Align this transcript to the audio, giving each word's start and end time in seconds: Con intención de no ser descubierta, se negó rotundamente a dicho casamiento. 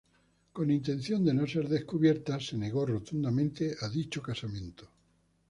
Con 0.55 0.67
intención 0.77 1.19
de 1.23 1.31
no 1.35 1.45
ser 1.45 1.69
descubierta, 1.69 2.39
se 2.39 2.57
negó 2.57 2.87
rotundamente 2.87 3.75
a 3.81 3.87
dicho 3.87 4.19
casamiento. 4.23 4.89